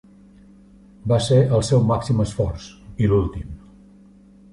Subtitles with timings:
[1.11, 2.65] Va ser el seu màxim esforç,
[3.05, 3.53] i l'últim.